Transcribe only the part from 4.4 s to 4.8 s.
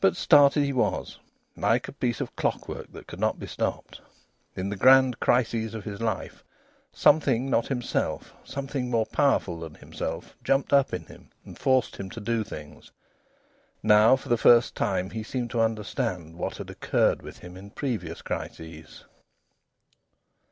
In the